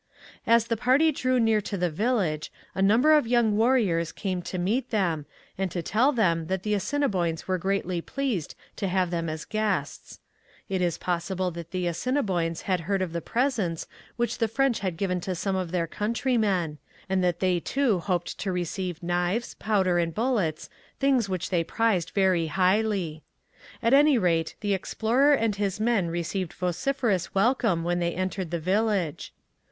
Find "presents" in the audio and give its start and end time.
13.21-13.85